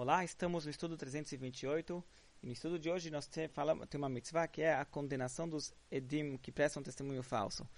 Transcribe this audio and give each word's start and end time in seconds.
Olá, 0.00 0.22
estamos 0.22 0.64
no 0.64 0.70
estudo 0.70 0.96
328 0.96 2.04
e 2.40 2.46
no 2.46 2.52
estudo 2.52 2.78
de 2.78 2.88
hoje 2.88 3.10
nós 3.10 3.28
falamos, 3.50 3.88
tem 3.88 3.98
uma 3.98 4.08
mitzvah 4.08 4.46
que 4.46 4.62
é 4.62 4.72
a 4.72 4.84
condenação 4.84 5.48
dos 5.48 5.74
edim 5.90 6.36
que 6.36 6.52
prestam 6.52 6.80
testemunho 6.84 7.20
falso. 7.20 7.68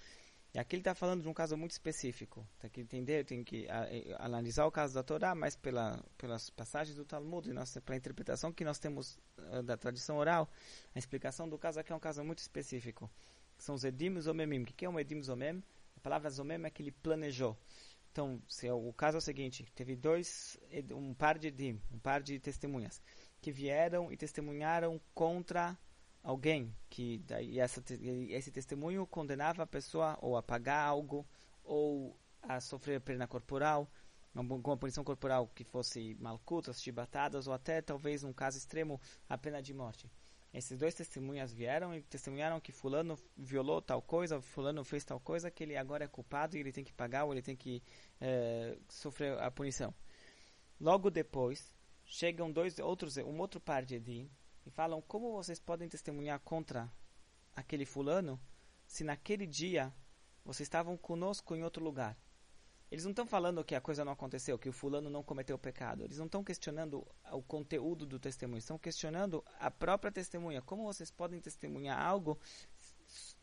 E 0.52 0.58
aqui 0.58 0.76
ele 0.76 0.82
está 0.82 0.94
falando 0.94 1.22
de 1.22 1.28
um 1.30 1.32
caso 1.32 1.56
muito 1.56 1.70
específico. 1.70 2.46
Tem 2.58 2.68
que 2.68 2.82
entender, 2.82 3.24
tem 3.24 3.42
que 3.42 3.66
a, 3.70 3.84
a, 4.18 4.26
analisar 4.26 4.66
o 4.66 4.70
caso 4.70 4.92
da 4.92 5.02
Torá, 5.02 5.34
mas 5.34 5.56
pela, 5.56 5.98
pelas 6.18 6.50
passagens 6.50 6.94
do 6.94 7.06
Talmud 7.06 7.48
e 7.48 7.80
pela 7.80 7.96
interpretação 7.96 8.52
que 8.52 8.66
nós 8.66 8.78
temos 8.78 9.18
uh, 9.38 9.62
da 9.62 9.78
tradição 9.78 10.18
oral, 10.18 10.46
a 10.94 10.98
explicação 10.98 11.48
do 11.48 11.56
caso 11.56 11.80
aqui 11.80 11.90
é 11.90 11.96
um 11.96 11.98
caso 11.98 12.22
muito 12.22 12.40
específico. 12.40 13.10
São 13.56 13.74
os 13.74 13.82
edim 13.82 14.21
zomemim. 14.21 14.60
O 14.60 14.66
que 14.66 14.84
é 14.84 14.90
um 14.90 15.00
edim 15.00 15.22
zomem? 15.22 15.64
A 15.96 16.00
palavra 16.00 16.28
zomem 16.28 16.62
é 16.66 16.68
que 16.68 16.82
ele 16.82 16.92
planejou. 16.92 17.56
Então, 18.12 18.42
se 18.48 18.66
é 18.66 18.73
o 18.73 18.92
caso 18.92 19.16
é 19.16 19.19
o 19.19 19.23
seguinte, 19.23 19.65
teve 19.74 19.95
dois, 19.95 20.59
um 20.91 21.15
par 21.15 21.38
de 21.38 21.48
edim, 21.48 21.80
um 21.92 21.98
par 21.98 22.20
de 22.20 22.41
testemunhas, 22.41 23.01
que 23.41 23.52
vieram 23.52 24.12
e 24.12 24.16
testemunharam 24.16 25.01
contra 25.14 25.78
alguém, 26.23 26.74
que 26.88 27.18
daí 27.18 27.60
essa, 27.60 27.82
esse 28.28 28.51
testemunho 28.51 29.06
condenava 29.06 29.62
a 29.62 29.66
pessoa 29.66 30.18
ou 30.20 30.37
a 30.37 30.42
pagar 30.42 30.84
algo, 30.84 31.24
ou 31.62 32.16
a 32.42 32.60
sofrer 32.60 33.01
pena 33.01 33.28
corporal, 33.28 33.88
uma, 34.34 34.42
uma 34.42 34.77
punição 34.77 35.04
corporal 35.04 35.46
que 35.54 35.65
fosse 35.65 36.16
malcutas, 36.20 36.82
chibatadas, 36.82 37.46
ou 37.46 37.52
até, 37.52 37.80
talvez, 37.80 38.23
num 38.23 38.32
caso 38.32 38.59
extremo, 38.59 39.01
a 39.29 39.38
pena 39.38 39.62
de 39.62 39.73
morte. 39.73 40.10
Esses 40.52 40.77
dois 40.77 40.95
testemunhas 40.95 41.52
vieram 41.52 41.95
e 41.95 42.02
testemunharam 42.02 42.60
que 42.60 42.72
fulano 42.72 43.16
violou 43.36 43.80
tal 43.80 44.02
coisa, 44.02 44.40
fulano 44.40 44.84
fez 44.84 45.04
tal 45.04 45.20
coisa, 45.20 45.50
que 45.50 45.62
ele 45.62 45.76
agora 45.76 46.04
é 46.04 46.09
culpado 46.09 46.56
e 46.56 46.60
ele 46.60 46.73
tem 46.73 46.82
que 46.82 46.92
pagar 46.92 47.24
ou 47.24 47.32
ele 47.32 47.42
tem 47.42 47.54
que 47.54 47.80
é, 48.20 48.76
sofrer 48.88 49.38
a 49.38 49.50
punição. 49.50 49.95
Logo 50.80 51.09
depois, 51.09 51.73
chegam 52.04 52.50
dois 52.50 52.80
outros, 52.80 53.16
um 53.18 53.38
outro 53.38 53.60
par 53.60 53.84
de 53.84 53.95
Edim 53.95 54.28
e 54.66 54.70
falam 54.70 55.00
como 55.00 55.32
vocês 55.32 55.60
podem 55.60 55.88
testemunhar 55.88 56.40
contra 56.40 56.93
aquele 57.54 57.84
fulano 57.84 58.40
se 58.87 59.04
naquele 59.04 59.46
dia 59.46 59.95
vocês 60.45 60.66
estavam 60.66 60.96
conosco 60.96 61.54
em 61.54 61.62
outro 61.62 61.84
lugar. 61.84 62.16
Eles 62.91 63.05
não 63.05 63.13
estão 63.13 63.27
falando 63.27 63.65
que 63.65 63.74
a 63.74 63.80
coisa 63.80 64.05
não 64.05 64.13
aconteceu, 64.13 64.59
que 64.59 64.69
o 64.69 64.73
fulano 64.73 65.09
não 65.09 65.23
cometeu 65.23 65.55
o 65.55 65.59
pecado. 65.59 66.03
Eles 66.03 66.19
não 66.19 66.27
estão 66.27 66.43
questionando 66.43 67.07
o 67.31 67.41
conteúdo 67.41 68.05
do 68.05 68.19
testemunho, 68.19 68.59
estão 68.59 68.79
questionando 68.79 69.45
a 69.61 69.71
própria 69.71 70.11
testemunha. 70.11 70.61
Como 70.61 70.83
vocês 70.83 71.11
podem 71.11 71.41
testemunhar 71.41 72.01
algo 72.05 72.37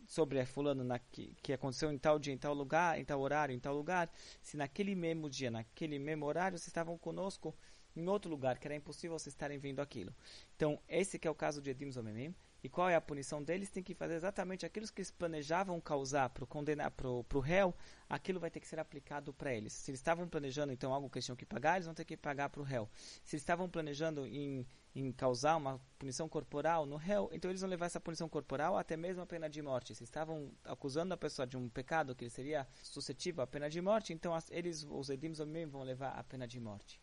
sobre 0.06 0.44
fulano 0.45 0.84
na, 0.84 1.00
que, 1.00 1.36
que 1.42 1.53
aconteceu 1.53 1.92
em 1.92 1.98
tal 1.98 2.20
dia, 2.20 2.34
em 2.34 2.38
tal 2.38 2.53
lugar, 2.53 3.00
em 3.00 3.06
tal 3.06 3.22
horário, 3.22 3.53
em 3.53 3.59
tal 3.59 3.75
lugar, 3.75 4.09
se 4.42 4.58
naquele 4.58 4.95
mesmo 4.95 5.30
dia, 5.30 5.50
naquele 5.50 5.98
mesmo 5.98 6.25
horário, 6.25 6.58
vocês 6.58 6.68
estavam 6.68 6.98
conosco 6.98 7.56
em 8.00 8.08
outro 8.08 8.30
lugar, 8.30 8.58
que 8.58 8.67
era 8.67 8.76
impossível 8.76 9.17
vocês 9.17 9.34
estarem 9.34 9.58
vendo 9.58 9.80
aquilo. 9.80 10.14
Então, 10.56 10.80
esse 10.88 11.17
que 11.17 11.28
é 11.28 11.31
o 11.31 11.36
caso 11.36 11.62
de 11.62 11.72
Edim 11.72 11.92
Zomemim. 11.92 12.36
E 12.64 12.70
qual 12.70 12.90
é 12.90 12.95
a 12.95 13.02
punição 13.02 13.44
deles? 13.44 13.70
Tem 13.70 13.84
que 13.84 13.94
fazer 13.94 14.16
exatamente 14.16 14.66
aquilo 14.66 14.88
que 14.88 15.00
eles 15.00 15.12
planejavam 15.12 15.80
causar 15.80 16.30
para 16.30 16.44
o 16.44 16.48
condenar 16.48 16.92
para 16.92 17.08
o 17.08 17.40
réu, 17.40 17.73
aquilo 18.09 18.40
vai 18.40 18.50
ter 18.50 18.59
que 18.59 18.68
ser 18.68 18.80
aplicado 18.80 19.31
para 19.31 19.53
eles. 19.53 19.73
Se 19.73 19.92
eles 19.92 20.00
estavam 20.00 20.28
planejando 20.28 20.73
então 20.73 20.94
algo 20.94 21.09
que 21.09 21.22
tinham 21.22 21.36
que 21.36 21.45
pagar, 21.45 21.75
eles 21.75 21.86
vão 21.86 21.94
ter 21.94 22.03
que 22.03 22.18
pagar 22.18 22.50
para 22.50 22.59
o 22.59 22.64
réu. 22.64 22.90
Se 23.23 23.36
eles 23.36 23.44
estavam 23.44 23.70
planejando 23.70 24.25
em, 24.25 24.66
em 24.95 25.12
causar 25.12 25.56
uma 25.56 25.80
punição 26.00 26.28
corporal 26.28 26.86
no 26.86 26.95
réu, 26.95 27.30
então 27.31 27.50
eles 27.52 27.62
vão 27.62 27.70
levar 27.70 27.86
essa 27.86 28.02
punição 28.02 28.28
corporal 28.28 28.75
até 28.75 28.98
mesmo 28.98 29.22
a 29.22 29.25
pena 29.25 29.48
de 29.48 29.62
morte. 29.62 29.94
Se 29.94 30.03
estavam 30.03 30.52
acusando 30.64 31.14
a 31.14 31.18
pessoa 31.18 31.45
de 31.45 31.56
um 31.56 31.70
pecado 31.70 32.16
que 32.16 32.28
seria 32.30 32.68
suscetível 32.81 33.44
à 33.44 33.48
pena 33.48 33.70
de 33.70 33.80
morte, 33.81 34.14
então 34.14 34.34
eles, 34.50 34.84
os 34.84 35.09
Edim 35.09 35.34
Zomim, 35.34 35.68
vão 35.68 35.84
levar 35.84 36.09
a 36.18 36.23
pena 36.23 36.48
de 36.48 36.59
morte. 36.59 37.00